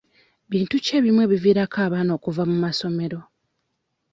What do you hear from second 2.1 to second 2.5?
okuva